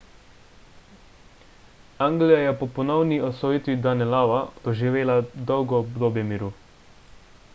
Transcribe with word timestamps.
anglija 2.05 2.39
je 2.45 2.55
po 2.61 2.69
ponovni 2.77 3.19
osvojitvi 3.27 3.77
danelawa 3.83 4.39
doživela 4.69 5.19
dolgo 5.53 5.81
obdobje 5.83 6.25
miru 6.33 6.53